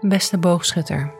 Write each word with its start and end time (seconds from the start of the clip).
Beste 0.00 0.38
boogschutter. 0.38 1.12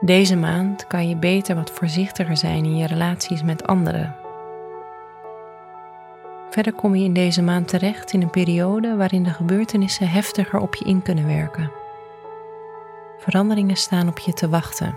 Deze 0.00 0.36
maand 0.36 0.86
kan 0.86 1.08
je 1.08 1.16
beter 1.16 1.54
wat 1.54 1.70
voorzichtiger 1.70 2.36
zijn 2.36 2.64
in 2.64 2.76
je 2.76 2.86
relaties 2.86 3.42
met 3.42 3.66
anderen. 3.66 4.16
Verder 6.50 6.72
kom 6.72 6.94
je 6.94 7.04
in 7.04 7.12
deze 7.12 7.42
maand 7.42 7.68
terecht 7.68 8.12
in 8.12 8.22
een 8.22 8.30
periode 8.30 8.96
waarin 8.96 9.22
de 9.22 9.30
gebeurtenissen 9.30 10.08
heftiger 10.08 10.60
op 10.60 10.74
je 10.74 10.84
in 10.84 11.02
kunnen 11.02 11.26
werken. 11.26 11.72
Veranderingen 13.18 13.76
staan 13.76 14.08
op 14.08 14.18
je 14.18 14.32
te 14.32 14.48
wachten. 14.48 14.96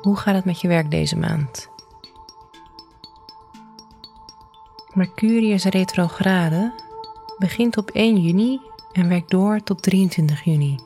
Hoe 0.00 0.16
gaat 0.16 0.34
het 0.34 0.44
met 0.44 0.60
je 0.60 0.68
werk 0.68 0.90
deze 0.90 1.16
maand? 1.16 1.68
Mercurius 4.94 5.64
retrograde 5.64 6.72
begint 7.38 7.76
op 7.76 7.90
1 7.90 8.20
juni 8.20 8.60
en 8.92 9.08
werkt 9.08 9.30
door 9.30 9.62
tot 9.62 9.82
23 9.82 10.44
juni. 10.44 10.78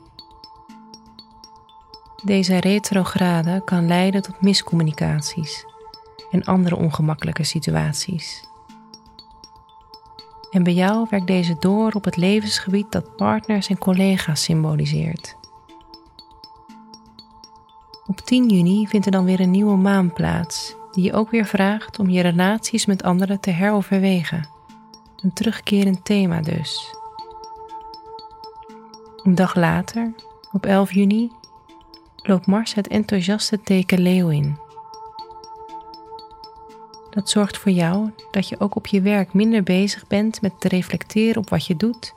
Deze 2.23 2.57
retrograde 2.57 3.61
kan 3.65 3.87
leiden 3.87 4.21
tot 4.21 4.41
miscommunicaties 4.41 5.65
en 6.31 6.43
andere 6.43 6.75
ongemakkelijke 6.75 7.43
situaties. 7.43 8.43
En 10.51 10.63
bij 10.63 10.73
jou 10.73 11.07
werkt 11.09 11.27
deze 11.27 11.55
door 11.59 11.91
op 11.91 12.03
het 12.03 12.17
levensgebied 12.17 12.91
dat 12.91 13.15
partners 13.15 13.67
en 13.67 13.77
collega's 13.77 14.43
symboliseert. 14.43 15.35
Op 18.07 18.21
10 18.21 18.49
juni 18.49 18.87
vindt 18.87 19.05
er 19.05 19.11
dan 19.11 19.25
weer 19.25 19.39
een 19.39 19.51
nieuwe 19.51 19.75
maan 19.75 20.13
plaats, 20.13 20.75
die 20.91 21.03
je 21.03 21.13
ook 21.13 21.29
weer 21.31 21.45
vraagt 21.45 21.99
om 21.99 22.09
je 22.09 22.21
relaties 22.21 22.85
met 22.85 23.03
anderen 23.03 23.39
te 23.39 23.49
heroverwegen. 23.49 24.47
Een 25.21 25.33
terugkerend 25.33 26.05
thema 26.05 26.41
dus. 26.41 26.95
Een 29.23 29.35
dag 29.35 29.55
later, 29.55 30.13
op 30.51 30.65
11 30.65 30.93
juni, 30.93 31.31
loopt 32.15 32.47
Mars 32.47 32.73
het 32.73 32.87
enthousiaste 32.87 33.61
teken 33.61 34.01
Leeuw 34.01 34.29
in. 34.29 34.57
Dat 37.09 37.29
zorgt 37.29 37.57
voor 37.57 37.71
jou 37.71 38.11
dat 38.31 38.49
je 38.49 38.59
ook 38.59 38.75
op 38.75 38.87
je 38.87 39.01
werk 39.01 39.33
minder 39.33 39.63
bezig 39.63 40.07
bent 40.07 40.41
met 40.41 40.59
te 40.59 40.67
reflecteren 40.67 41.41
op 41.41 41.49
wat 41.49 41.65
je 41.65 41.75
doet 41.75 42.13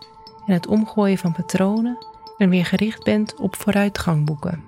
en 0.46 0.52
het 0.52 0.66
omgooien 0.66 1.18
van 1.18 1.32
patronen 1.32 2.06
en 2.38 2.48
weer 2.48 2.64
gericht 2.64 3.04
bent 3.04 3.34
op 3.36 3.56
vooruitgang 3.56 4.24
boeken. 4.24 4.67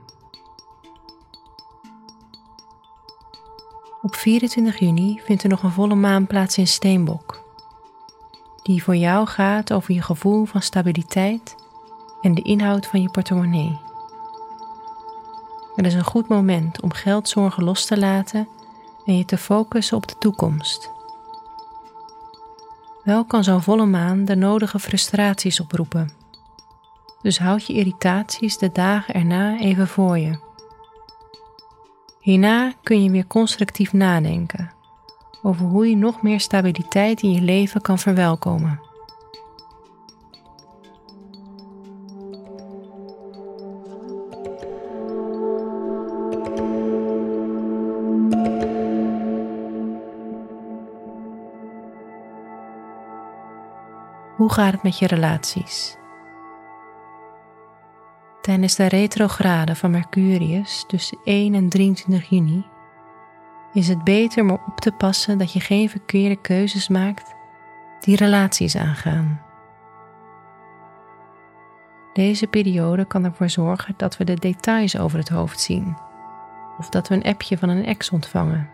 Op 4.02 4.14
24 4.16 4.78
juni 4.78 5.20
vindt 5.24 5.42
er 5.42 5.48
nog 5.48 5.62
een 5.62 5.70
volle 5.70 5.94
maan 5.94 6.26
plaats 6.26 6.58
in 6.58 6.66
Steenbok, 6.66 7.40
die 8.62 8.82
voor 8.82 8.96
jou 8.96 9.26
gaat 9.26 9.72
over 9.72 9.94
je 9.94 10.02
gevoel 10.02 10.44
van 10.44 10.62
stabiliteit 10.62 11.54
en 12.20 12.34
de 12.34 12.42
inhoud 12.42 12.86
van 12.86 13.02
je 13.02 13.10
portemonnee. 13.10 13.78
Het 15.74 15.86
is 15.86 15.94
een 15.94 16.04
goed 16.04 16.28
moment 16.28 16.80
om 16.80 16.92
geldzorgen 16.92 17.64
los 17.64 17.86
te 17.86 17.98
laten 17.98 18.48
en 19.04 19.16
je 19.16 19.24
te 19.24 19.38
focussen 19.38 19.96
op 19.96 20.08
de 20.08 20.18
toekomst. 20.18 20.90
Wel 23.04 23.24
kan 23.24 23.44
zo'n 23.44 23.62
volle 23.62 23.86
maan 23.86 24.24
de 24.24 24.36
nodige 24.36 24.78
frustraties 24.78 25.60
oproepen. 25.60 26.10
Dus 27.22 27.38
houd 27.38 27.66
je 27.66 27.72
irritaties 27.72 28.58
de 28.58 28.72
dagen 28.72 29.14
erna 29.14 29.58
even 29.58 29.88
voor 29.88 30.18
je. 30.18 30.49
Hierna 32.20 32.72
kun 32.82 33.02
je 33.02 33.10
weer 33.10 33.26
constructief 33.26 33.92
nadenken 33.92 34.70
over 35.42 35.66
hoe 35.66 35.88
je 35.88 35.96
nog 35.96 36.22
meer 36.22 36.40
stabiliteit 36.40 37.22
in 37.22 37.32
je 37.32 37.40
leven 37.40 37.80
kan 37.80 37.98
verwelkomen. 37.98 38.80
Hoe 54.36 54.52
gaat 54.52 54.72
het 54.72 54.82
met 54.82 54.98
je 54.98 55.06
relaties? 55.06 55.99
Tijdens 58.40 58.74
de 58.74 58.86
retrograde 58.86 59.76
van 59.76 59.90
Mercurius 59.90 60.84
tussen 60.86 61.18
1 61.24 61.54
en 61.54 61.68
23 61.68 62.28
juni 62.28 62.64
is 63.72 63.88
het 63.88 64.04
beter 64.04 64.42
om 64.42 64.50
op 64.50 64.80
te 64.80 64.92
passen 64.92 65.38
dat 65.38 65.52
je 65.52 65.60
geen 65.60 65.88
verkeerde 65.88 66.36
keuzes 66.36 66.88
maakt 66.88 67.34
die 68.00 68.16
relaties 68.16 68.76
aangaan. 68.76 69.40
Deze 72.12 72.46
periode 72.46 73.06
kan 73.06 73.24
ervoor 73.24 73.48
zorgen 73.48 73.94
dat 73.96 74.16
we 74.16 74.24
de 74.24 74.34
details 74.34 74.98
over 74.98 75.18
het 75.18 75.28
hoofd 75.28 75.60
zien 75.60 75.96
of 76.78 76.88
dat 76.88 77.08
we 77.08 77.14
een 77.14 77.24
appje 77.24 77.58
van 77.58 77.68
een 77.68 77.84
ex 77.84 78.10
ontvangen. 78.10 78.70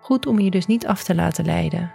Goed 0.00 0.26
om 0.26 0.38
je 0.38 0.50
dus 0.50 0.66
niet 0.66 0.86
af 0.86 1.02
te 1.02 1.14
laten 1.14 1.44
leiden, 1.44 1.92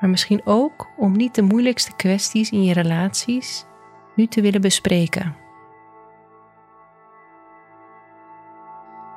maar 0.00 0.10
misschien 0.10 0.40
ook 0.44 0.88
om 0.96 1.12
niet 1.12 1.34
de 1.34 1.42
moeilijkste 1.42 1.96
kwesties 1.96 2.50
in 2.50 2.64
je 2.64 2.72
relaties 2.72 3.66
nu 4.14 4.26
te 4.26 4.40
willen 4.40 4.60
bespreken. 4.60 5.36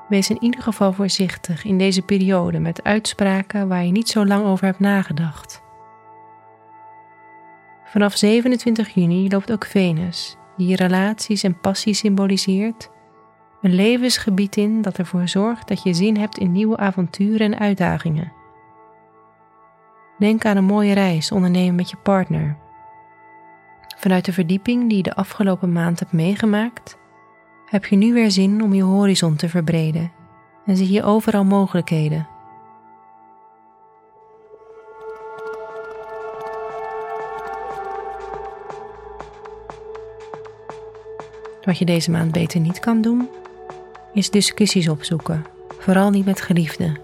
Wees 0.07 0.29
in 0.29 0.43
ieder 0.43 0.61
geval 0.61 0.93
voorzichtig 0.93 1.63
in 1.63 1.77
deze 1.77 2.01
periode 2.01 2.59
met 2.59 2.83
uitspraken 2.83 3.67
waar 3.67 3.85
je 3.85 3.91
niet 3.91 4.09
zo 4.09 4.25
lang 4.25 4.45
over 4.45 4.65
hebt 4.65 4.79
nagedacht. 4.79 5.61
Vanaf 7.85 8.15
27 8.15 8.89
juni 8.89 9.29
loopt 9.29 9.51
ook 9.51 9.65
Venus, 9.65 10.37
die 10.57 10.75
relaties 10.75 11.43
en 11.43 11.59
passie 11.59 11.93
symboliseert, 11.93 12.89
een 13.61 13.73
levensgebied 13.73 14.55
in 14.55 14.81
dat 14.81 14.97
ervoor 14.97 15.27
zorgt 15.27 15.67
dat 15.67 15.83
je 15.83 15.93
zin 15.93 16.17
hebt 16.17 16.37
in 16.37 16.51
nieuwe 16.51 16.77
avonturen 16.77 17.53
en 17.53 17.59
uitdagingen. 17.59 18.31
Denk 20.17 20.45
aan 20.45 20.57
een 20.57 20.63
mooie 20.63 20.93
reis 20.93 21.31
ondernemen 21.31 21.75
met 21.75 21.89
je 21.89 21.97
partner 21.97 22.57
Vanuit 23.99 24.25
de 24.25 24.33
verdieping 24.33 24.87
die 24.87 24.97
je 24.97 25.03
de 25.03 25.15
afgelopen 25.15 25.71
maand 25.71 25.99
hebt 25.99 26.11
meegemaakt, 26.11 26.97
heb 27.65 27.85
je 27.85 27.95
nu 27.95 28.13
weer 28.13 28.31
zin 28.31 28.63
om 28.63 28.73
je 28.73 28.83
horizon 28.83 29.35
te 29.35 29.49
verbreden 29.49 30.11
en 30.65 30.77
zie 30.77 30.91
je 30.91 31.03
overal 31.03 31.43
mogelijkheden. 31.43 32.27
Wat 41.63 41.77
je 41.77 41.85
deze 41.85 42.11
maand 42.11 42.31
beter 42.31 42.59
niet 42.59 42.79
kan 42.79 43.01
doen, 43.01 43.29
is 44.13 44.29
discussies 44.29 44.89
opzoeken, 44.89 45.45
vooral 45.79 46.09
niet 46.09 46.25
met 46.25 46.41
geliefden. 46.41 46.99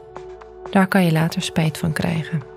Daar 0.70 0.88
kan 0.88 1.06
je 1.06 1.12
later 1.12 1.42
spijt 1.42 1.78
van 1.78 1.94
krijgen. 1.94 2.53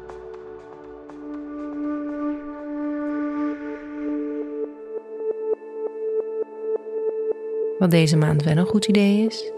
Deze 7.89 8.17
maand 8.17 8.43
wel 8.43 8.57
een 8.57 8.67
goed 8.67 8.87
idee 8.87 9.27
is, 9.27 9.51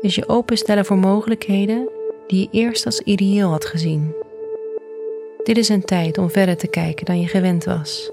is 0.00 0.14
je 0.14 0.28
openstellen 0.28 0.84
voor 0.84 0.98
mogelijkheden 0.98 1.88
die 2.26 2.40
je 2.40 2.58
eerst 2.58 2.86
als 2.86 3.00
ideeel 3.00 3.50
had 3.50 3.64
gezien. 3.64 4.14
Dit 5.42 5.58
is 5.58 5.68
een 5.68 5.84
tijd 5.84 6.18
om 6.18 6.30
verder 6.30 6.56
te 6.56 6.66
kijken 6.66 7.06
dan 7.06 7.20
je 7.20 7.26
gewend 7.26 7.64
was, 7.64 8.10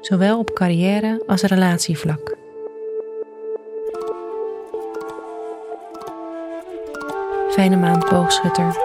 zowel 0.00 0.38
op 0.38 0.54
carrière 0.54 1.22
als 1.26 1.42
relatievlak. 1.42 2.36
Fijne 7.50 7.76
maand, 7.76 8.08
boogschutter. 8.08 8.76